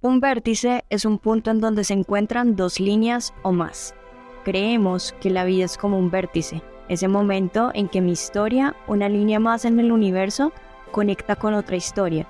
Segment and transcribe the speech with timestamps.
[0.00, 3.96] Un vértice es un punto en donde se encuentran dos líneas o más.
[4.44, 9.08] Creemos que la vida es como un vértice, ese momento en que mi historia, una
[9.08, 10.52] línea más en el universo,
[10.92, 12.28] conecta con otra historia,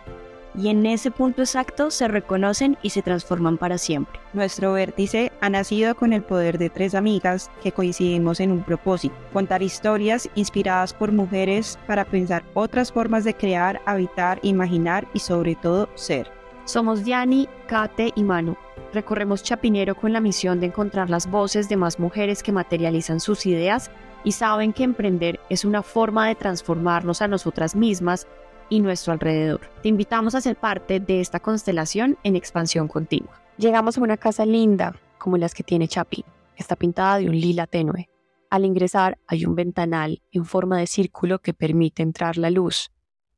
[0.54, 4.18] y en ese punto exacto se reconocen y se transforman para siempre.
[4.32, 9.14] Nuestro vértice ha nacido con el poder de tres amigas que coincidimos en un propósito,
[9.34, 15.54] contar historias inspiradas por mujeres para pensar otras formas de crear, habitar, imaginar y sobre
[15.54, 16.37] todo ser.
[16.68, 18.54] Somos Diani, Kate y Manu.
[18.92, 23.46] Recorremos Chapinero con la misión de encontrar las voces de más mujeres que materializan sus
[23.46, 23.90] ideas
[24.22, 28.26] y saben que emprender es una forma de transformarnos a nosotras mismas
[28.68, 29.62] y nuestro alrededor.
[29.82, 33.40] Te invitamos a ser parte de esta constelación en expansión continua.
[33.56, 36.22] Llegamos a una casa linda, como las que tiene Chapi.
[36.54, 38.10] Está pintada de un lila tenue.
[38.50, 42.90] Al ingresar hay un ventanal en forma de círculo que permite entrar la luz.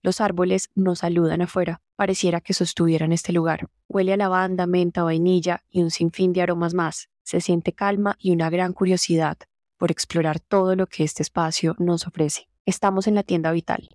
[0.03, 3.69] Los árboles nos saludan afuera, pareciera que sostuvieran este lugar.
[3.87, 7.11] Huele a lavanda, menta, vainilla y un sinfín de aromas más.
[7.23, 9.37] Se siente calma y una gran curiosidad
[9.77, 12.49] por explorar todo lo que este espacio nos ofrece.
[12.65, 13.91] Estamos en la tienda Vital,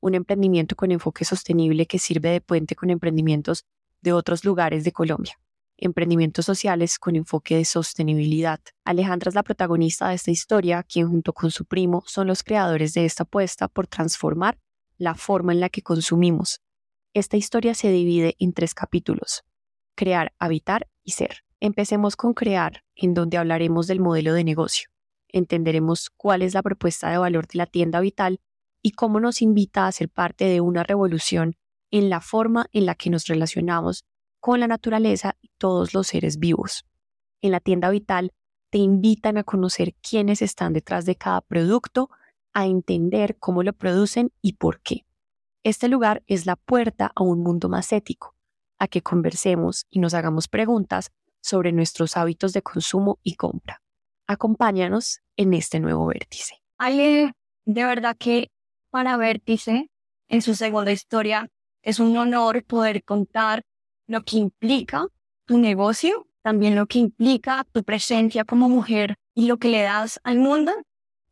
[0.00, 3.64] un emprendimiento con enfoque sostenible que sirve de puente con emprendimientos
[4.00, 5.38] de otros lugares de Colombia.
[5.76, 8.60] Emprendimientos sociales con enfoque de sostenibilidad.
[8.84, 12.92] Alejandra es la protagonista de esta historia, quien junto con su primo son los creadores
[12.94, 14.58] de esta apuesta por transformar
[14.98, 16.60] la forma en la que consumimos.
[17.12, 19.44] Esta historia se divide en tres capítulos,
[19.94, 21.44] crear, habitar y ser.
[21.60, 24.88] Empecemos con crear, en donde hablaremos del modelo de negocio.
[25.28, 28.40] Entenderemos cuál es la propuesta de valor de la tienda vital
[28.82, 31.56] y cómo nos invita a ser parte de una revolución
[31.90, 34.04] en la forma en la que nos relacionamos
[34.40, 36.84] con la naturaleza y todos los seres vivos.
[37.40, 38.32] En la tienda vital
[38.70, 42.10] te invitan a conocer quiénes están detrás de cada producto,
[42.54, 45.04] a entender cómo lo producen y por qué.
[45.64, 48.34] Este lugar es la puerta a un mundo más ético,
[48.78, 51.10] a que conversemos y nos hagamos preguntas
[51.40, 53.82] sobre nuestros hábitos de consumo y compra.
[54.26, 56.54] Acompáñanos en este nuevo vértice.
[56.78, 57.34] Ale,
[57.66, 58.50] de verdad que
[58.90, 59.90] para Vértice,
[60.28, 61.50] en su segunda historia,
[61.82, 63.62] es un honor poder contar
[64.06, 65.06] lo que implica
[65.46, 70.20] tu negocio, también lo que implica tu presencia como mujer y lo que le das
[70.22, 70.72] al mundo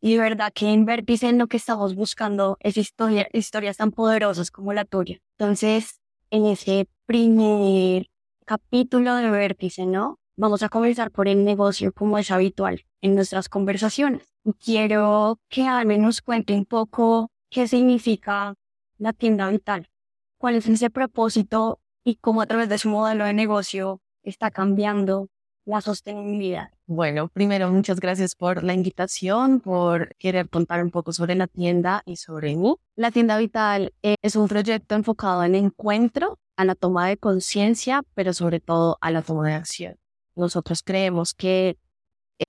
[0.03, 4.51] y de verdad que Vértice en lo que estamos buscando es historia, historias tan poderosas
[4.51, 5.19] como la tuya.
[5.37, 8.07] Entonces, en ese primer
[8.45, 10.19] capítulo de Vértice, ¿no?
[10.35, 14.33] Vamos a conversar por el negocio como es habitual en nuestras conversaciones.
[14.59, 18.55] Quiero que Alme nos cuente un poco qué significa
[18.97, 19.89] la tienda vital,
[20.37, 25.29] cuál es ese propósito y cómo a través de su modelo de negocio está cambiando
[25.65, 26.69] la sostenibilidad.
[26.85, 32.03] Bueno, primero, muchas gracias por la invitación, por querer contar un poco sobre la tienda
[32.05, 32.75] y sobre mí.
[32.95, 38.03] La tienda vital eh, es un proyecto enfocado en encuentro, a la toma de conciencia,
[38.13, 39.95] pero sobre todo a la toma de acción.
[40.35, 41.77] Nosotros creemos que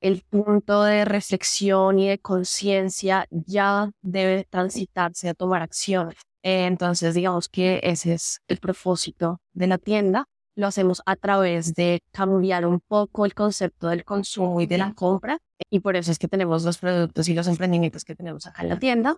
[0.01, 6.15] el punto de reflexión y de conciencia ya debe transitarse a tomar acción.
[6.43, 12.00] entonces, digamos que ese es el propósito de la tienda lo hacemos a través de
[12.12, 15.38] cambiar un poco el concepto del consumo y de la compra.
[15.70, 18.69] Y por eso es que tenemos los productos y los emprendimientos que tenemos acá en
[18.69, 19.16] la tienda,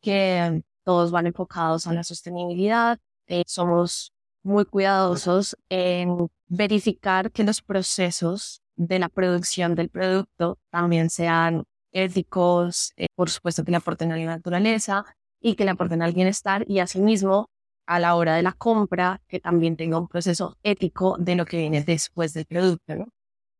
[0.00, 2.98] que todos van enfocados a la sostenibilidad.
[3.26, 4.12] Eh, somos
[4.42, 12.92] muy cuidadosos en verificar que los procesos de la producción del producto también sean éticos,
[12.96, 15.04] eh, por supuesto que le aporten a la naturaleza
[15.40, 17.48] y que le aporten al bienestar y asimismo
[17.88, 21.56] a la hora de la compra que también tenga un proceso ético de lo que
[21.56, 23.08] viene después del producto, ¿no?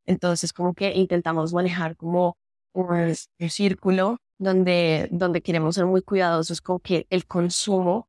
[0.06, 2.37] Entonces, como que intentamos manejar como
[2.75, 3.15] un,
[3.49, 8.06] círculo donde, donde queremos ser muy cuidadosos con que el consumo,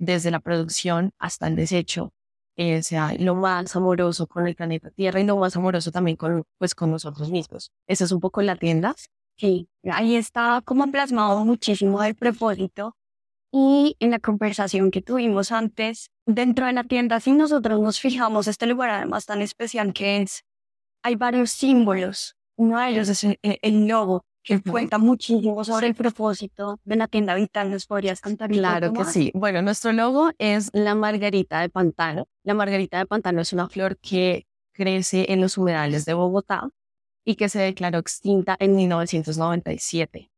[0.00, 2.12] desde la producción hasta el desecho,
[2.56, 6.42] eh, sea lo más amoroso con el planeta Tierra y lo más amoroso también con,
[6.58, 7.70] pues, con nosotros mismos.
[7.86, 8.96] Esa es un poco la tienda.
[9.36, 12.96] Sí, ahí está como plasmado muchísimo el propósito
[13.52, 18.48] y en la conversación que tuvimos antes, dentro de la tienda, si nosotros nos fijamos,
[18.48, 20.44] este lugar además tan especial que es,
[21.02, 22.34] hay varios símbolos.
[22.56, 27.34] Uno de ellos es el, logo, que cuenta muchísimo sobre el propósito de la tienda
[27.34, 27.70] Vital.
[27.70, 28.50] ¿Nos podrías contar?
[28.50, 29.30] Claro que sí.
[29.34, 32.28] Bueno, nuestro logo es la margarita de pantano.
[32.44, 36.70] La margarita de pantano es una flor que crece en los humedales de Bogotá
[37.24, 40.31] y que se declaró extinta en 1997.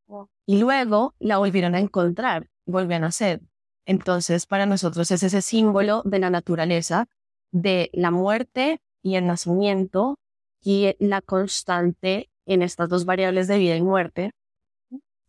[0.47, 3.41] Y luego la volvieron a encontrar vuelve a nacer.
[3.87, 7.07] Entonces, para nosotros es ese símbolo de la naturaleza,
[7.53, 10.19] de la muerte y el nacimiento
[10.63, 14.33] y la constante en estas dos variables de vida y muerte,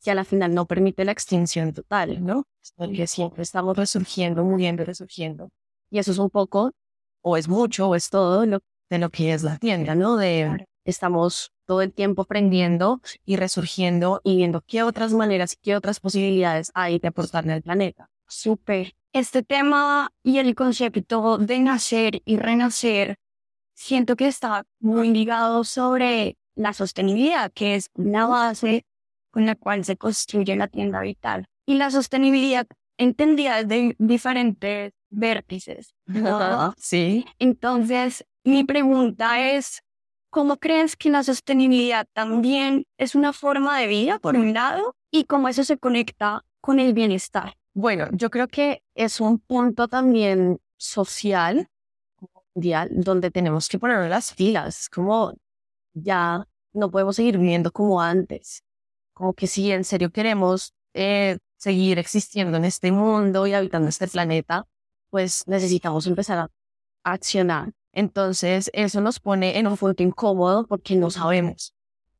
[0.01, 2.45] que a la final no permite la extinción total, ¿no?
[2.75, 5.49] Porque siempre estamos resurgiendo, muriendo, resurgiendo.
[5.89, 6.71] Y eso es un poco
[7.21, 8.59] o es mucho o es todo lo,
[8.89, 10.15] de lo que es la tienda, ¿no?
[10.15, 15.75] De estamos todo el tiempo aprendiendo y resurgiendo y viendo qué otras maneras y qué
[15.75, 18.09] otras posibilidades hay de aportarle al planeta.
[18.27, 18.93] Súper.
[19.13, 23.17] Este tema y el concepto de nacer y renacer,
[23.73, 28.85] siento que está muy ligado sobre la sostenibilidad, que es una base
[29.31, 31.45] con la cual se construye la tienda vital.
[31.65, 32.67] Y la sostenibilidad
[32.97, 35.93] entendida desde diferentes vértices.
[36.77, 37.25] Sí.
[37.39, 39.81] Entonces, mi pregunta es,
[40.35, 45.23] ¿cómo crees que la sostenibilidad también es una forma de vida, por un lado, y
[45.23, 47.55] cómo eso se conecta con el bienestar?
[47.73, 51.69] Bueno, yo creo que es un punto también social,
[52.53, 55.33] mundial, donde tenemos que poner las filas, como
[55.93, 58.61] ya no podemos seguir viviendo como antes,
[59.13, 64.09] como que si en serio queremos eh, seguir existiendo en este mundo y habitando este
[64.09, 64.67] planeta,
[65.11, 66.49] pues necesitamos empezar a
[67.05, 67.71] accionar.
[67.95, 71.73] Entonces, eso nos pone en un punto incómodo porque no sabemos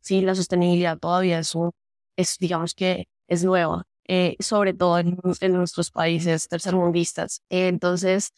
[0.05, 1.71] si la sostenibilidad todavía es, un,
[2.15, 5.17] es digamos que es nueva, eh, sobre todo en,
[5.53, 7.41] nuestros países tercermundistas.
[7.49, 8.31] entonces,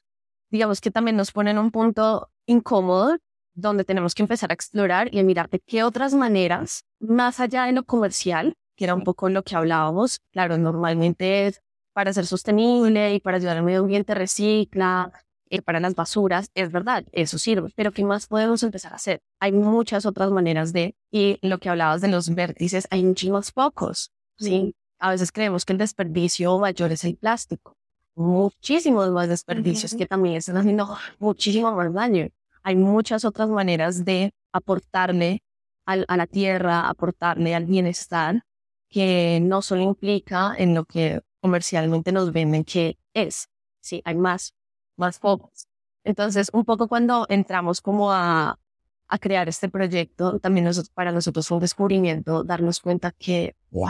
[0.50, 3.18] digamos que también nos pone en un punto incómodo
[3.54, 7.66] donde tenemos que empezar a explorar y a mirar de qué otras maneras, más allá
[7.66, 11.62] de lo comercial, que era un poco lo que hablábamos, claro, normalmente es
[11.92, 15.27] para ser sostenible y para ayudar al medio ambiente, recicla, eh,
[15.64, 19.22] para las basuras, es verdad, eso sirve, pero ¿qué más podemos empezar a hacer?
[19.40, 24.12] Hay muchas otras maneras de, y lo que hablabas de los vértices, hay muchísimos pocos,
[24.38, 24.76] ¿sí?
[25.00, 27.76] A veces creemos que el desperdicio mayor es el plástico,
[28.16, 32.30] muchísimos más desperdicios que también están haciendo muchísimo más daño
[32.68, 35.42] hay muchas otras maneras de aportarle
[35.86, 38.44] a la tierra, aportarle al bienestar,
[38.90, 43.48] que no solo implica en lo que comercialmente nos venden que es.
[43.80, 44.54] Sí, hay más,
[44.98, 45.68] más focos.
[46.04, 48.60] Entonces, un poco cuando entramos como a,
[49.08, 53.90] a crear este proyecto, también para nosotros fue un descubrimiento darnos cuenta que, wow,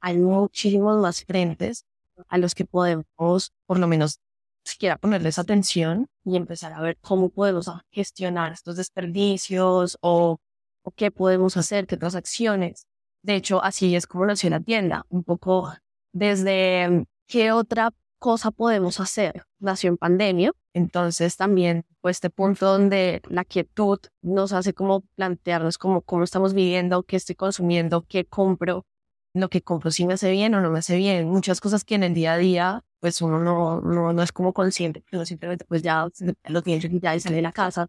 [0.00, 1.84] hay muchísimos más frentes
[2.28, 4.20] a los que podemos, por lo menos,
[4.64, 10.38] siquiera ponerles atención y empezar a ver cómo podemos gestionar estos desperdicios o,
[10.82, 12.86] o qué podemos hacer, qué otras acciones.
[13.22, 15.72] De hecho, así es como nació la tienda, un poco
[16.12, 17.90] desde mm, qué otra
[18.20, 19.44] cosa podemos hacer.
[19.58, 25.78] Nació en pandemia, entonces también pues este punto donde la quietud nos hace como plantearnos
[25.78, 28.86] como cómo estamos viviendo, qué estoy consumiendo, qué compro,
[29.34, 31.28] lo que compro si me hace bien o no me hace bien.
[31.28, 34.52] Muchas cosas que en el día a día pues uno no, no, no es como
[34.52, 36.06] consciente, pero simplemente pues ya
[36.44, 37.88] lo tienes que ya y sale de la casa.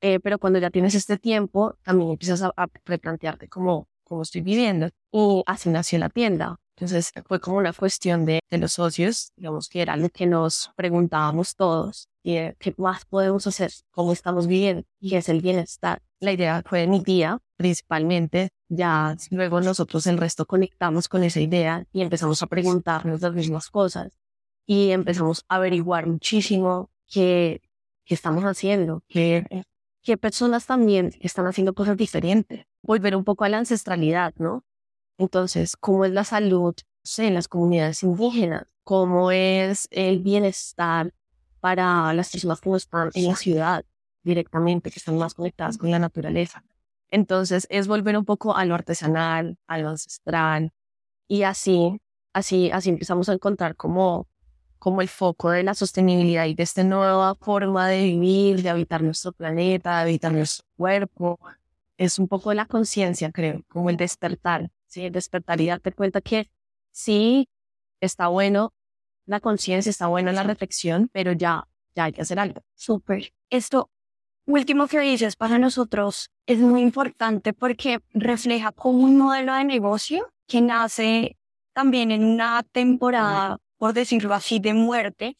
[0.00, 2.52] Eh, pero cuando ya tienes este tiempo, también empiezas a,
[2.84, 4.88] replantearte cómo, cómo estoy viviendo.
[5.10, 6.56] Y así nació la tienda.
[6.76, 10.70] Entonces fue como una cuestión de, de los socios, digamos que era lo que nos
[10.76, 16.02] preguntábamos todos, y qué más podemos hacer, cómo estamos viviendo, y es el bienestar.
[16.20, 21.86] La idea fue mi tía, principalmente, ya luego nosotros el resto conectamos con esa idea
[21.92, 24.12] y empezamos a preguntarnos las mismas cosas
[24.66, 27.62] y empezamos a averiguar muchísimo qué,
[28.04, 29.64] qué estamos haciendo, qué,
[30.02, 32.66] qué personas también están haciendo cosas diferentes.
[32.82, 34.64] Volver un poco a la ancestralidad, ¿no?
[35.18, 36.74] Entonces, ¿cómo es la salud
[37.18, 38.64] en las comunidades indígenas?
[38.84, 41.12] ¿Cómo es el bienestar
[41.60, 43.84] para las personas que están en la ciudad
[44.22, 46.64] directamente, que están más conectadas con la naturaleza?
[47.10, 50.72] Entonces, es volver un poco a lo artesanal, a lo ancestral,
[51.28, 52.00] y así,
[52.32, 54.28] así, así empezamos a encontrar como
[54.78, 59.02] como el foco de la sostenibilidad y de esta nueva forma de vivir, de habitar
[59.02, 61.40] nuestro planeta, de habitar nuestro cuerpo.
[61.96, 64.70] Es un poco la conciencia, creo, como el despertar.
[64.96, 65.10] ¿Sí?
[65.10, 66.48] Despertar y darte cuenta que
[66.90, 67.48] sí,
[68.00, 68.72] está bueno
[69.26, 72.62] la conciencia, está bueno la reflexión, pero ya, ya hay que hacer algo.
[72.74, 73.32] Súper.
[73.50, 73.90] Esto
[74.46, 80.28] último que dices para nosotros es muy importante porque refleja como un modelo de negocio
[80.46, 81.36] que nace
[81.72, 85.36] también en una temporada por decirlo así, de muerte,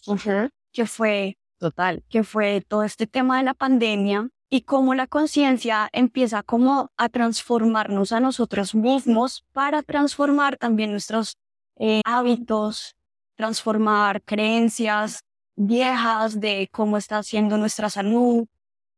[0.73, 5.89] que fue total, que fue todo este tema de la pandemia y cómo la conciencia
[5.93, 11.37] empieza como a transformarnos a nosotros mismos para transformar también nuestros
[11.79, 12.97] eh, hábitos,
[13.35, 15.21] transformar creencias
[15.57, 18.47] viejas de cómo está siendo nuestra salud,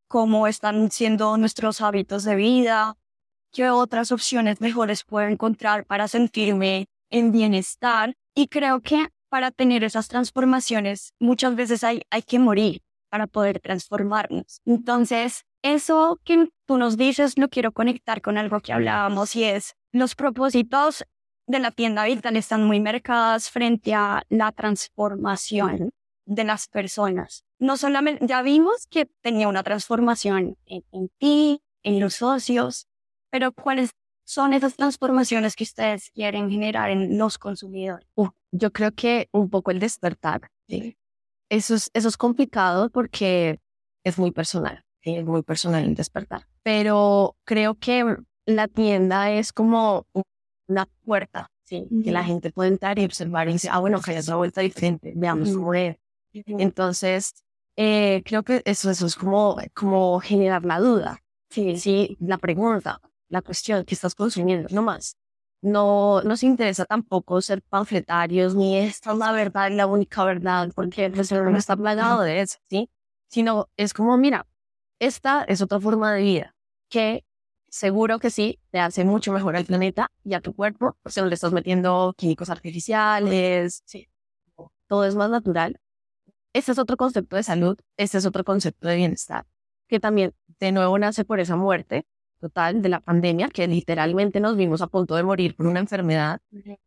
[0.08, 2.96] cómo están siendo nuestros hábitos de vida,
[3.52, 8.14] qué otras opciones mejores puedo encontrar para sentirme en bienestar.
[8.34, 13.60] Y creo que para tener esas transformaciones, muchas veces hay, hay que morir para poder
[13.60, 14.60] transformarnos.
[14.64, 19.74] Entonces, eso que tú nos dices lo quiero conectar con algo que hablábamos y es
[19.92, 21.04] los propósitos
[21.46, 25.90] de la tienda vital están muy marcadas frente a la transformación
[26.26, 27.44] de las personas.
[27.58, 32.86] no solamente, ya vimos que tenía una transformación en, en ti, en los socios,
[33.30, 33.92] pero ¿cuáles
[34.24, 38.06] son esas transformaciones que ustedes quieren generar en los consumidores?
[38.50, 40.50] yo creo que un poco el despertar.
[40.68, 40.96] ¿sí?
[41.50, 43.60] Eso, es, eso es complicado porque
[44.04, 45.16] es muy personal, ¿sí?
[45.16, 46.46] es muy personal el despertar.
[46.62, 50.06] Pero creo que la tienda es como
[50.66, 51.86] una puerta, ¿sí?
[52.04, 54.60] que la gente puede entrar y observar y decir, ah, bueno, que hay otra vuelta
[54.60, 55.96] diferente, veamos cómo es.
[56.32, 57.34] Entonces,
[57.76, 61.78] eh, creo que eso, eso es como, como generar la duda, ¿sí?
[61.78, 62.16] ¿sí?
[62.20, 65.16] la pregunta, la cuestión que estás consumiendo, no más.
[65.60, 71.06] No nos interesa tampoco ser panfletarios, ni esta es la verdad, la única verdad, porque
[71.06, 72.90] el no está plagado de eso, ¿sí?
[73.28, 74.46] Sino es como, mira,
[75.00, 76.54] esta es otra forma de vida
[76.88, 77.24] que
[77.68, 81.26] seguro que sí, te hace mucho mejor al planeta y a tu cuerpo, si no
[81.26, 84.08] le estás metiendo químicos artificiales, sí,
[84.86, 85.80] todo es más natural.
[86.52, 89.46] Este es otro concepto de salud, este es otro concepto de bienestar,
[89.86, 92.06] que también de nuevo nace por esa muerte
[92.38, 96.40] total de la pandemia, que literalmente nos vimos a punto de morir por una enfermedad,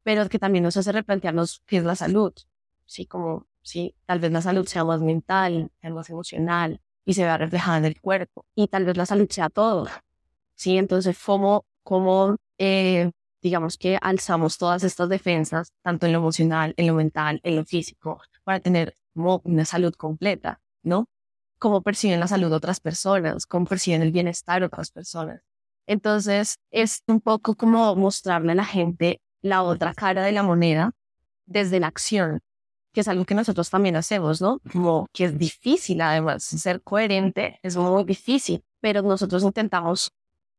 [0.04, 2.34] pero que también nos hace replantearnos qué es la salud.
[2.86, 7.24] Sí, como, sí, tal vez la salud sea más mental, sea más emocional y se
[7.24, 8.46] vea reflejada en el cuerpo.
[8.56, 9.88] Y tal vez la salud sea todo.
[10.56, 16.74] Sí, entonces, ¿cómo, cómo eh, digamos que alzamos todas estas defensas, tanto en lo emocional,
[16.78, 21.08] en lo mental, en lo físico, para tener como una salud completa, ¿no?
[21.62, 25.42] Cómo perciben la salud otras personas, cómo perciben el bienestar otras personas.
[25.86, 30.92] Entonces, es un poco como mostrarle a la gente la otra cara de la moneda
[31.46, 32.40] desde la acción,
[32.94, 34.60] que es algo que nosotros también hacemos, ¿no?
[34.72, 40.12] Como que es difícil, además, ser coherente es muy difícil, pero nosotros intentamos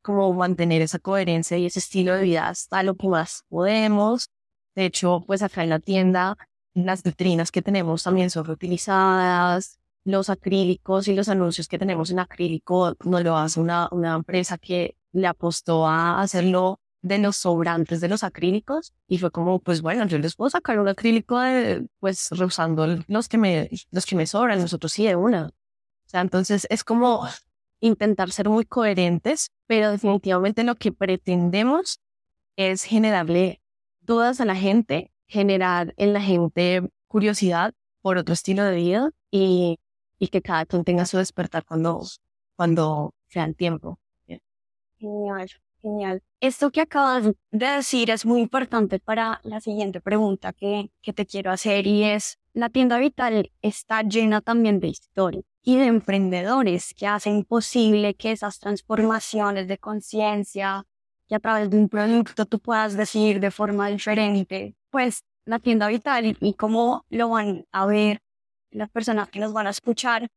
[0.03, 4.29] como mantener esa coherencia y ese estilo de vida hasta lo más podemos.
[4.77, 6.37] De hecho, pues acá en la tienda,
[6.75, 12.19] las vitrinas que tenemos también son reutilizadas, los acrílicos y los anuncios que tenemos en
[12.19, 18.01] acrílico no lo hace una, una empresa que le apostó a hacerlo de los sobrantes
[18.01, 21.87] de los acrílicos y fue como, pues bueno, yo les puedo sacar un acrílico de,
[21.99, 25.47] pues reusando los que me, los que me sobran, nosotros sí de una.
[25.47, 27.27] O sea, entonces es como
[27.81, 32.01] intentar ser muy coherentes, pero definitivamente lo que pretendemos
[32.57, 33.61] es generarle
[34.01, 39.79] dudas a la gente, generar en la gente curiosidad por otro estilo de vida y
[40.23, 42.01] y que cada quien tenga su despertar cuando,
[42.55, 43.99] cuando sea el tiempo.
[44.97, 45.49] Genial,
[45.83, 46.23] genial.
[46.39, 51.27] Esto que acabas de decir es muy importante para la siguiente pregunta que, que te
[51.27, 56.95] quiero hacer y es, la tienda vital está llena también de historia y de emprendedores
[56.95, 60.85] que hacen posible que esas transformaciones de conciencia
[61.27, 65.89] y a través de un producto tú puedas decir de forma diferente, pues la tienda
[65.89, 68.22] vital y cómo lo van a ver
[68.73, 70.29] las personas que nos van a escuchar,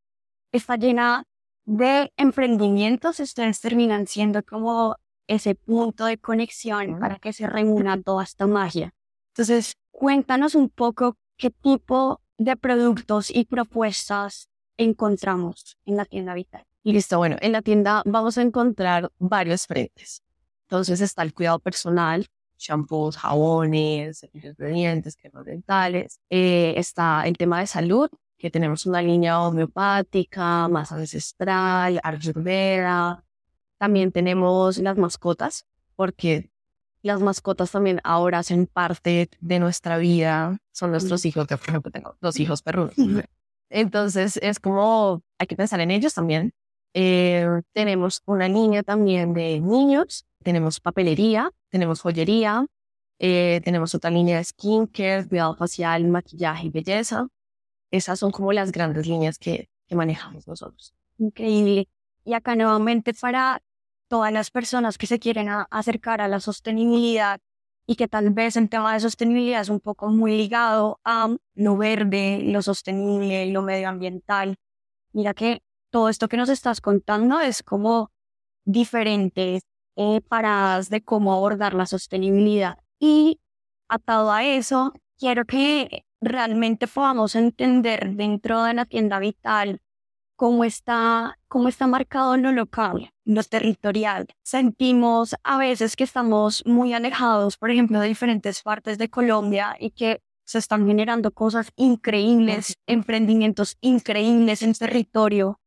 [0.51, 1.23] está llena
[1.65, 3.19] de emprendimientos.
[3.19, 4.95] Ustedes terminan siendo como
[5.27, 8.93] ese punto de conexión para que se reúna toda esta magia.
[9.33, 16.63] Entonces, cuéntanos un poco qué tipo de productos y propuestas encontramos en la tienda Vital.
[16.83, 20.21] Listo, bueno, en la tienda vamos a encontrar varios frentes.
[20.67, 22.27] Entonces está el cuidado personal,
[22.57, 26.19] shampoos, jabones, cepillos de dientes, cremas dentales.
[26.29, 33.23] Eh, está el tema de salud, que tenemos una línea homeopática, más ancestral, ayurveda.
[33.77, 35.65] También tenemos las mascotas,
[35.95, 36.49] porque
[37.01, 40.57] las mascotas también ahora hacen parte de nuestra vida.
[40.71, 41.47] Son nuestros hijos.
[41.47, 42.93] Yo, por ejemplo, tengo dos hijos perros.
[43.69, 46.53] Entonces, es como hay que pensar en ellos también.
[46.93, 52.65] Eh, tenemos una línea también de niños, tenemos papelería, tenemos joyería,
[53.19, 57.27] eh, tenemos otra línea de skincare, cuidado facial, maquillaje y belleza.
[57.91, 60.93] Esas son como las grandes líneas que, manejamos nosotros.
[61.19, 61.87] Increíble.
[62.25, 63.61] Y acá nuevamente para
[64.07, 67.39] todas las personas que se quieren acercar a la sostenibilidad
[67.85, 71.77] y que tal vez el tema de sostenibilidad es un poco muy ligado a lo
[71.77, 74.55] verde, lo sostenible, lo medioambiental.
[75.13, 75.61] Mira que
[75.91, 78.11] todo esto que nos estás contando es como
[78.65, 79.61] diferentes
[79.95, 82.79] eh, paradas de cómo abordar la sostenibilidad.
[82.99, 83.39] Y
[83.87, 89.79] atado a eso, quiero que realmente podamos entender dentro de la tienda vital
[90.35, 94.27] cómo está, cómo está marcado lo local, lo territorial.
[94.43, 99.91] Sentimos a veces que estamos muy alejados, por ejemplo, de diferentes partes de Colombia y
[99.91, 105.59] que se están generando cosas increíbles, emprendimientos increíbles en territorio,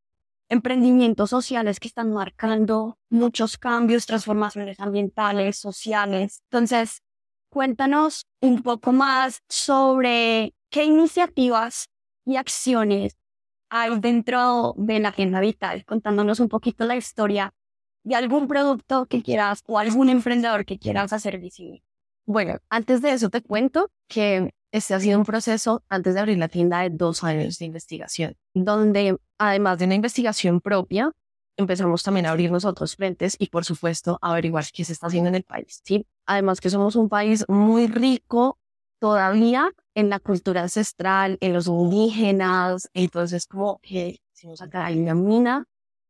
[0.47, 6.43] emprendimientos sociales que están marcando muchos cambios, transformaciones ambientales, sociales.
[6.45, 7.01] Entonces,
[7.49, 11.89] Cuéntanos un poco más sobre qué iniciativas
[12.25, 13.17] y acciones
[13.71, 17.53] hay dentro de la tienda vital, contándonos un poquito la historia
[18.03, 21.83] de algún producto que quieras o algún emprendedor que quieras hacer visible.
[22.25, 26.37] Bueno, antes de eso te cuento que este ha sido un proceso antes de abrir
[26.37, 31.11] la tienda de dos años de investigación, donde además de una investigación propia,
[31.59, 35.35] empezamos también a abrirnos otros frentes y por supuesto averiguar qué se está haciendo en
[35.35, 35.81] el país.
[35.83, 36.05] ¿sí?
[36.25, 38.57] Además que somos un país muy rico
[38.99, 45.15] todavía en la cultura ancestral, en los indígenas, entonces como que decimos acá hay una
[45.15, 45.65] mina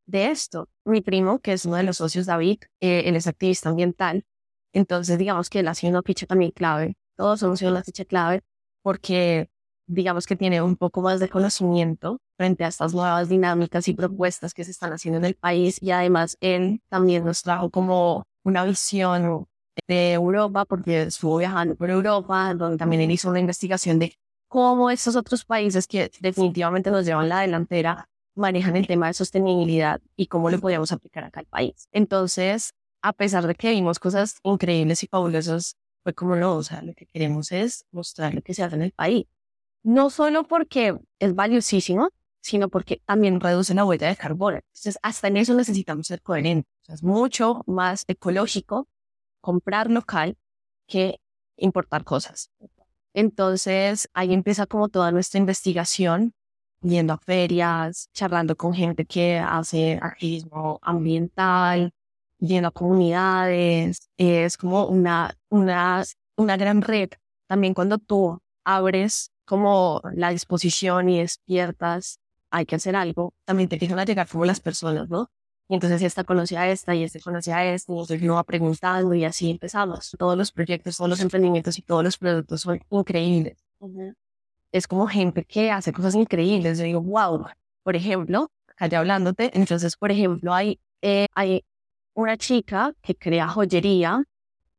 [0.05, 0.69] de esto.
[0.85, 4.25] Mi primo, que es uno de los socios, David, eh, él es activista ambiental,
[4.73, 8.05] entonces digamos que él ha sido una ficha también clave, todos hemos sido una ficha
[8.05, 8.41] clave
[8.83, 9.49] porque
[9.89, 14.53] digamos que tiene un poco más de conocimiento frente a estas nuevas dinámicas y propuestas
[14.53, 18.63] que se están haciendo en el país y además él también nos trajo como una
[18.63, 19.47] visión
[19.87, 24.13] de Europa porque estuvo viajando por Europa donde también él hizo una investigación de
[24.47, 29.99] cómo estos otros países que definitivamente nos llevan la delantera manejan el tema de sostenibilidad
[30.15, 31.87] y cómo lo podíamos aplicar acá al país.
[31.91, 36.81] Entonces, a pesar de que vimos cosas increíbles y fabulosas, fue como no, o sea,
[36.83, 39.25] lo que queremos es mostrar lo que se hace en el país
[39.83, 42.09] no solo porque es valiosísimo,
[42.41, 44.57] sino porque también reduce la huella de carbono.
[44.57, 46.71] Entonces, hasta en eso necesitamos ser coherentes.
[46.87, 48.87] es mucho más ecológico
[49.41, 50.37] comprar local
[50.87, 51.19] que
[51.57, 52.51] importar cosas.
[53.13, 56.33] Entonces, ahí empieza como toda nuestra investigación,
[56.81, 61.91] yendo a ferias, charlando con gente que hace activismo ambiental,
[62.39, 64.09] yendo a comunidades.
[64.17, 66.03] Es como una, una,
[66.37, 67.09] una gran red.
[67.47, 72.19] También cuando tú abres como la disposición y despiertas,
[72.51, 75.31] hay que hacer algo, también te empiezan a llegar como las personas, ¿no?
[75.67, 78.43] Y entonces esta conocía a esta y este conocía a este, y entonces uno va
[78.43, 80.15] preguntando y así empezamos.
[80.19, 83.57] Todos los proyectos, todos los emprendimientos y todos los productos son increíbles.
[84.71, 86.77] Es como gente que hace cosas increíbles.
[86.77, 87.47] Yo digo, wow.
[87.81, 91.65] Por ejemplo, acá ya hablándote, entonces, por ejemplo, hay, eh, hay
[92.13, 94.23] una chica que crea joyería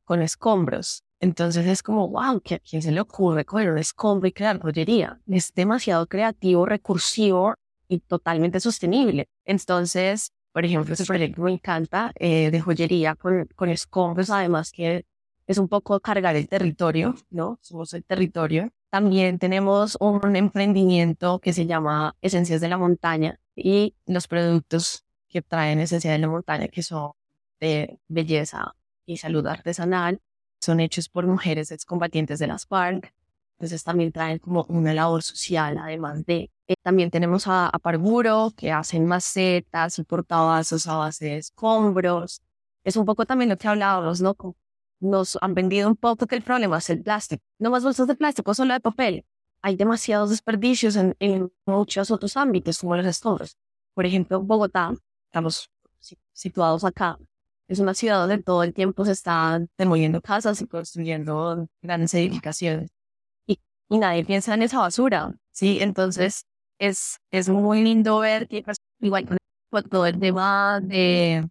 [0.05, 1.03] con escombros.
[1.21, 5.21] Entonces es como, wow, ¿a quién se le ocurre coger un escombro y crear joyería?
[5.27, 7.55] Es demasiado creativo, recursivo
[7.89, 9.29] y totalmente sostenible.
[9.45, 15.05] Entonces, por ejemplo, ese proyecto me encanta eh, de joyería con, con escombros, además que
[15.47, 17.59] es un poco cargar el territorio, ¿no?
[17.61, 18.71] Somos el territorio.
[18.89, 25.43] También tenemos un emprendimiento que se llama Esencias de la Montaña y los productos que
[25.43, 27.13] traen Esencias de la Montaña, que son
[27.61, 28.75] de belleza
[29.07, 30.21] y salud artesanal,
[30.61, 33.13] son hechos por mujeres excombatientes de las FARC.
[33.59, 36.51] Entonces también traen como una labor social, además de...
[36.67, 42.41] Eh, también tenemos a, a, que hacen macetas y portavasos a base de escombros.
[42.85, 44.37] Es un poco también lo que hablábamos, ¿no?
[45.01, 47.43] Nos han vendido un poco que el problema es el plástico.
[47.59, 49.27] No más bolsas de plástico, solo de papel.
[49.63, 53.59] Hay demasiados desperdicios en, en muchos otros ámbitos, como los escombros.
[53.95, 54.95] Por ejemplo, Bogotá,
[55.27, 55.71] estamos
[56.33, 57.19] situados acá,
[57.71, 62.91] es una ciudad donde todo el tiempo se están demoliendo casas y construyendo grandes edificaciones.
[63.47, 65.79] Y, nadie piensa en esa basura, ¿sí?
[65.81, 66.47] Entonces,
[66.79, 69.27] es, es muy lindo ver que, pues, igual
[69.71, 71.49] con todo el tema de,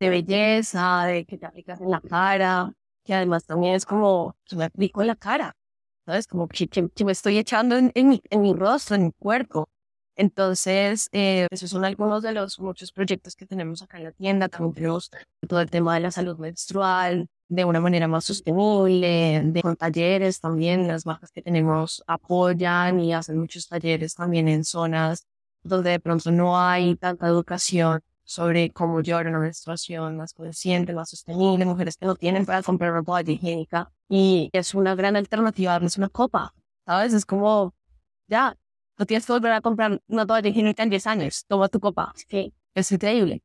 [0.00, 2.72] de belleza, de que te aplicas en la cara,
[3.04, 5.56] que además también es como, me aplico en la cara,
[6.06, 6.26] ¿sabes?
[6.26, 9.68] Como que, que, me estoy echando en, en, mi, en mi rostro, en mi cuerpo.
[10.16, 14.48] Entonces, eh, esos son algunos de los muchos proyectos que tenemos acá en la tienda.
[14.48, 15.10] También tenemos
[15.48, 20.40] todo el tema de la salud menstrual de una manera más sostenible, de, con talleres
[20.40, 20.88] también.
[20.88, 25.26] Las marcas que tenemos apoyan y hacen muchos talleres también en zonas
[25.64, 31.10] donde de pronto no hay tanta educación sobre cómo llevar una menstruación más consciente, más
[31.10, 33.90] sostenible, mujeres que no tienen para comprar ropa higiénica.
[34.08, 36.54] Y es una gran alternativa darles una copa,
[36.86, 37.12] ¿sabes?
[37.12, 37.74] Es como,
[38.28, 38.56] ya,
[38.98, 41.44] no tienes que volver a comprar una toalla higiénica en 10 años.
[41.46, 42.12] Toma tu copa.
[42.28, 43.42] Sí, es increíble.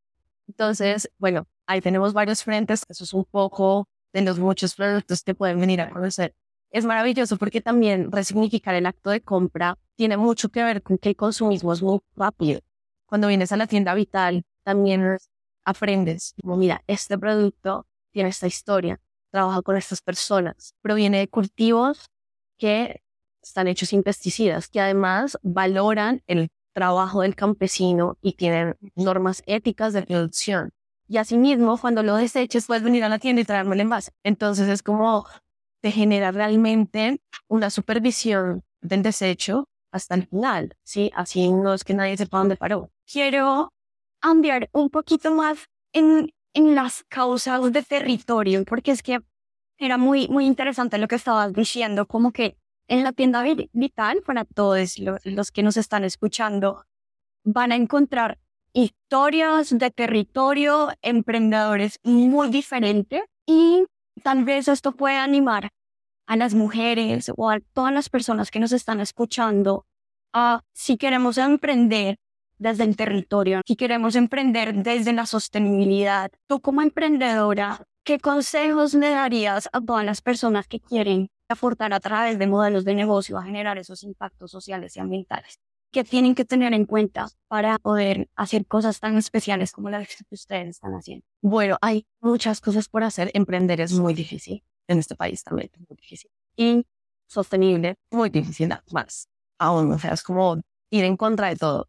[0.48, 2.86] Entonces, bueno, ahí tenemos varios frentes.
[2.90, 6.34] Eso es un poco de los muchos productos que pueden venir a conocer.
[6.72, 11.10] Es maravilloso porque también resignificar el acto de compra tiene mucho que ver con que
[11.10, 12.62] el consumismo es muy rápido.
[13.08, 15.18] Cuando vienes a la tienda vital, también
[15.66, 19.00] aprendes, como mira, este producto tiene esta historia,
[19.32, 22.06] trabaja con estas personas, proviene de cultivos
[22.58, 23.02] que
[23.50, 29.92] están hechos sin pesticidas, que además valoran el trabajo del campesino y tienen normas éticas
[29.94, 30.72] de producción.
[31.08, 34.12] Y asimismo, cuando lo deseches, puedes venir a la tienda y traerme el envase.
[34.24, 35.26] Entonces es como
[35.82, 41.12] te genera realmente una supervisión del desecho hasta el final, ¿sí?
[41.16, 42.92] Así no es que nadie sepa dónde paró.
[43.12, 43.74] Quiero
[44.22, 49.20] ampliar un poquito más en, en las causas de territorio, porque es que
[49.80, 52.59] era muy, muy interesante lo que estabas diciendo, como que
[52.90, 56.86] en la tienda vital, para todos los que nos están escuchando,
[57.44, 58.40] van a encontrar
[58.74, 63.86] historias de territorio, emprendedores muy diferentes y
[64.24, 65.70] tal vez esto puede animar
[66.28, 69.86] a las mujeres o a todas las personas que nos están escuchando
[70.34, 72.18] a si queremos emprender
[72.58, 76.32] desde el territorio, si queremos emprender desde la sostenibilidad.
[76.48, 82.00] Tú como emprendedora, ¿qué consejos le darías a todas las personas que quieren aportar a
[82.00, 85.60] través de modelos de negocio a generar esos impactos sociales y ambientales?
[85.92, 90.24] que tienen que tener en cuenta para poder hacer cosas tan especiales como las que
[90.30, 91.26] ustedes están haciendo?
[91.42, 93.32] Bueno, hay muchas cosas por hacer.
[93.34, 94.64] Emprender es muy difícil.
[94.88, 96.30] En este país también es muy difícil.
[96.56, 96.86] Y
[97.28, 99.28] sostenible, muy difícil más.
[99.58, 101.88] Aún, o sea, es como ir en contra de todo.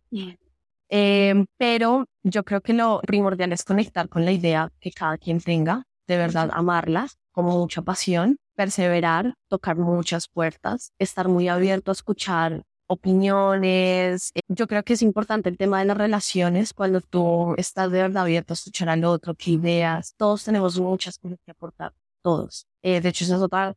[0.88, 5.40] Eh, pero yo creo que lo primordial es conectar con la idea que cada quien
[5.40, 11.92] tenga, de verdad amarla, con mucha pasión, perseverar, tocar muchas puertas, estar muy abierto a
[11.92, 14.32] escuchar opiniones.
[14.34, 18.02] Eh, yo creo que es importante el tema de las relaciones, cuando tú estás de
[18.02, 20.12] verdad abierto a escuchar al otro, qué ideas.
[20.18, 22.66] Todos tenemos muchas cosas que aportar, todos.
[22.82, 23.74] Eh, de hecho, esa es otra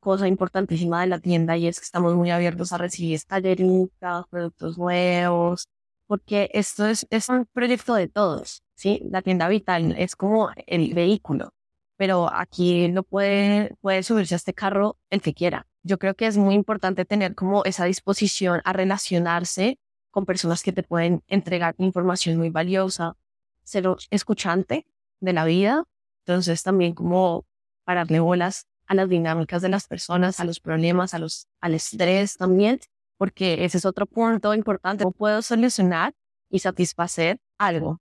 [0.00, 4.78] cosa importantísima de la tienda y es que estamos muy abiertos a recibir talleritas, productos
[4.78, 5.66] nuevos,
[6.06, 9.02] porque esto es, es un proyecto de todos, ¿sí?
[9.10, 11.50] La tienda vital es como el vehículo,
[11.96, 15.66] pero aquí no puede, puede subirse a este carro el que quiera.
[15.82, 19.78] Yo creo que es muy importante tener como esa disposición a relacionarse
[20.10, 23.16] con personas que te pueden entregar información muy valiosa,
[23.64, 24.86] ser escuchante
[25.20, 25.84] de la vida,
[26.24, 27.46] entonces también como
[27.84, 32.36] pararle bolas a las dinámicas de las personas, a los problemas, a los, al estrés
[32.36, 32.80] también,
[33.16, 35.04] porque ese es otro punto importante.
[35.04, 36.14] ¿Cómo puedo solucionar
[36.50, 38.00] y satisfacer algo,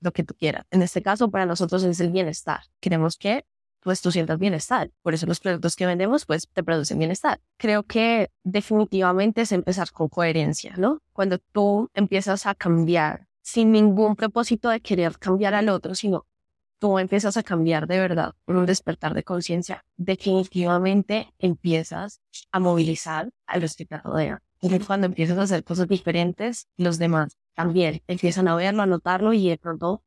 [0.00, 0.66] lo que tú quieras?
[0.70, 2.60] En este caso, para nosotros es el bienestar.
[2.80, 3.44] Queremos que
[3.86, 4.90] pues tú sientas bienestar.
[5.02, 7.40] Por eso los productos que vendemos, pues te producen bienestar.
[7.56, 11.02] Creo que definitivamente es empezar con coherencia, ¿no?
[11.12, 16.26] Cuando tú empiezas a cambiar sin ningún propósito de querer cambiar al otro, sino
[16.80, 23.30] tú empiezas a cambiar de verdad por un despertar de conciencia, definitivamente empiezas a movilizar
[23.46, 24.40] a los que te rodean.
[24.60, 29.32] Y cuando empiezas a hacer cosas diferentes, los demás también empiezan a verlo, a notarlo
[29.32, 30.02] y de pronto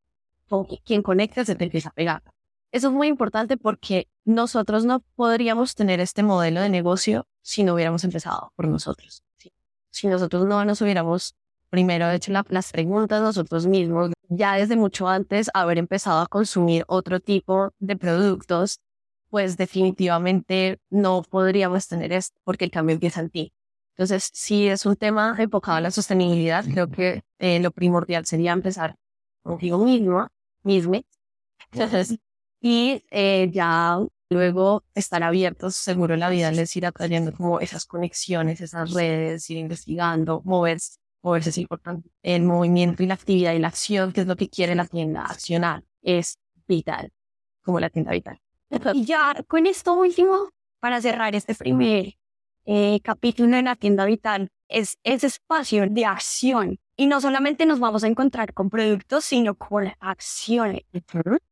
[0.86, 2.24] quien conecta se te empieza a pegar.
[2.72, 7.74] Eso es muy importante porque nosotros no podríamos tener este modelo de negocio si no
[7.74, 9.24] hubiéramos empezado por nosotros.
[9.90, 11.36] Si nosotros no nos hubiéramos
[11.70, 17.20] primero hecho las preguntas nosotros mismos, ya desde mucho antes haber empezado a consumir otro
[17.20, 18.80] tipo de productos,
[19.30, 23.54] pues definitivamente no podríamos tener esto porque el cambio empieza en ti.
[24.00, 28.54] Entonces, si es un tema enfocado a la sostenibilidad, creo que eh, lo primordial sería
[28.54, 28.96] empezar
[29.44, 30.30] contigo mismo,
[30.64, 31.02] mismo.
[31.74, 32.18] Entonces,
[32.62, 38.62] y eh, ya luego estar abiertos, seguro la vida les irá trayendo como esas conexiones,
[38.62, 42.10] esas redes, ir investigando, moverse, moverse es importante.
[42.24, 45.26] El movimiento y la actividad y la acción, que es lo que quiere la tienda,
[45.26, 46.38] accionar, es
[46.70, 47.12] vital,
[47.66, 48.40] como la tienda vital.
[48.94, 52.14] Y ya con esto último, para cerrar este primer
[52.72, 57.80] eh, capítulo de la tienda vital, es ese espacio de acción y no solamente nos
[57.80, 60.84] vamos a encontrar con productos, sino con acciones.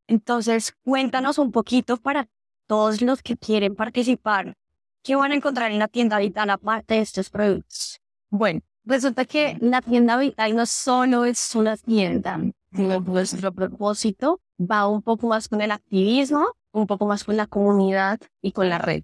[0.05, 2.27] Entonces, cuéntanos un poquito para
[2.67, 4.53] todos los que quieren participar,
[5.01, 7.99] ¿qué van a encontrar en la tienda Vital aparte de estos productos?
[8.29, 12.39] Bueno, resulta que la tienda Vital no solo es una tienda,
[12.71, 17.47] sino nuestro propósito va un poco más con el activismo, un poco más con la
[17.47, 19.01] comunidad y con la red,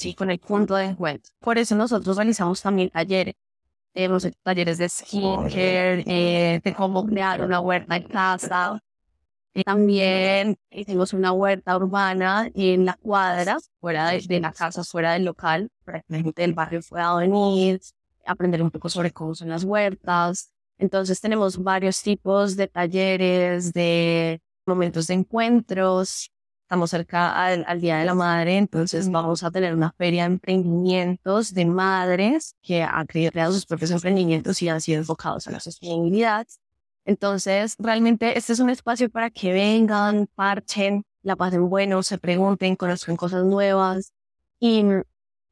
[0.00, 1.32] sí, con el punto de encuentro.
[1.40, 3.34] Por eso nosotros realizamos también talleres
[3.94, 8.80] hemos hecho talleres de skincare, eh, de cómo crear una huerta en casa.
[9.52, 15.24] Y también hicimos una huerta urbana en la cuadra, fuera de, la casa, fuera del
[15.24, 17.80] local, para que la gente del barrio pueda venir,
[18.24, 20.52] aprender un poco sobre cómo son las huertas.
[20.78, 26.30] Entonces tenemos varios tipos de talleres, de momentos de encuentros,
[26.70, 31.52] estamos cerca al, Día de la Madre, entonces vamos a tener una feria de emprendimientos
[31.52, 36.46] de madres que han creado sus propios emprendimientos y han sido enfocados a la sostenibilidad.
[37.04, 42.76] Entonces, realmente este es un espacio para que vengan, parchen, la pasen bueno, se pregunten,
[42.76, 44.12] conozcan cosas nuevas.
[44.60, 44.84] Y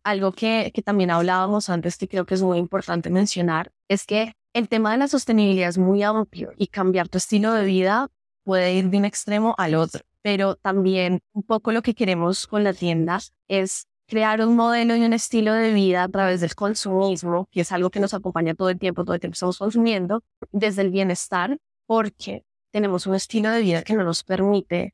[0.05, 4.35] algo que, que también hablábamos antes que creo que es muy importante mencionar es que
[4.53, 8.09] el tema de la sostenibilidad es muy amplio y cambiar tu estilo de vida
[8.45, 12.63] puede ir de un extremo al otro pero también un poco lo que queremos con
[12.63, 17.49] las tiendas es crear un modelo y un estilo de vida a través del consumismo,
[17.51, 20.83] que es algo que nos acompaña todo el tiempo, todo el tiempo estamos consumiendo, desde
[20.83, 24.93] el bienestar, porque tenemos un estilo de vida que no nos permite,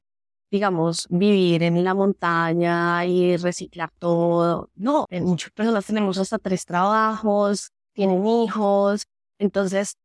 [0.53, 4.71] digamos, vivir en la montaña y reciclar todo.
[4.77, 9.03] No, en muchas personas tenemos hasta tres trabajos, tienen hijos,
[9.41, 9.97] entonces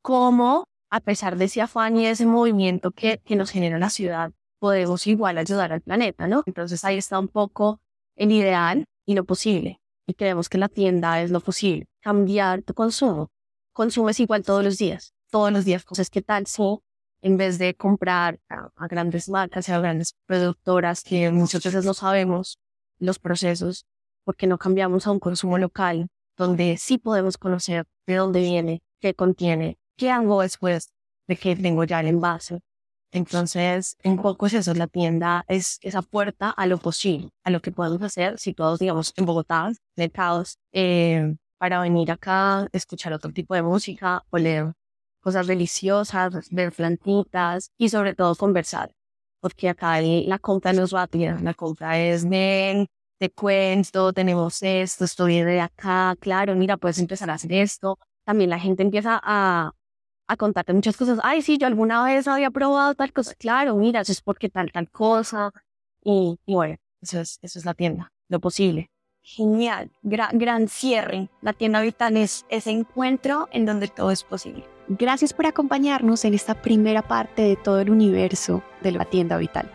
[0.00, 4.30] cómo, a pesar de ese afán y ese movimiento que, que nos genera la ciudad,
[4.58, 6.42] podemos igual ayudar al planeta, ¿no?
[6.46, 7.80] Entonces ahí está un poco
[8.16, 9.80] el ideal y lo posible.
[10.06, 11.86] Y creemos que la tienda es lo posible.
[12.00, 13.30] Cambiar tu consumo.
[13.72, 15.84] Consumes igual todos los días, todos los días.
[15.84, 16.62] Cosas que tal si
[17.22, 21.94] en vez de comprar a, grandes marcas y a grandes productoras que muchas veces no
[21.94, 22.58] sabemos
[22.98, 23.84] los procesos,
[24.24, 29.14] porque no cambiamos a un consumo local donde sí podemos conocer de dónde viene, qué
[29.14, 30.92] contiene, qué hago después
[31.26, 32.60] de que tengo ya el envase.
[33.16, 37.62] Entonces, en poco es eso, la tienda es esa puerta a lo posible, a lo
[37.62, 43.54] que podemos hacer situados, digamos, en Bogotá, mercados, eh, para venir acá, escuchar otro tipo
[43.54, 44.74] de música, oler
[45.22, 48.92] cosas deliciosas, ver plantitas y sobre todo conversar.
[49.40, 52.86] Porque acá la compra no es rápida, la compra es de
[53.18, 57.98] te cuento, tenemos esto, esto viene de acá, claro, mira, puedes empezar a hacer esto.
[58.26, 59.72] También la gente empieza a,
[60.26, 61.18] a contarte muchas cosas.
[61.22, 63.34] Ay, sí, yo alguna vez había probado tal cosa.
[63.34, 65.52] Claro, mira, eso es porque tal, tal cosa.
[66.02, 68.90] Y, bueno, eso es, eso es la tienda, lo posible.
[69.22, 71.28] Genial, gran, gran cierre.
[71.42, 74.64] La tienda vital es ese encuentro en donde todo es posible.
[74.88, 79.68] Gracias por acompañarnos en esta primera parte de todo el universo de la tienda vital.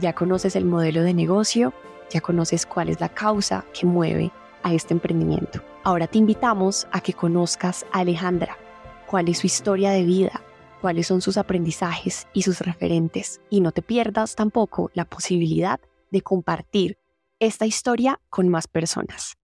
[0.00, 1.72] Ya conoces el modelo de negocio,
[2.10, 4.32] ya conoces cuál es la causa que mueve
[4.64, 5.62] a este emprendimiento.
[5.84, 8.58] Ahora te invitamos a que conozcas a Alejandra,
[9.06, 10.42] cuál es su historia de vida,
[10.80, 13.40] cuáles son sus aprendizajes y sus referentes.
[13.50, 16.98] Y no te pierdas tampoco la posibilidad de compartir
[17.38, 19.36] esta historia con más personas.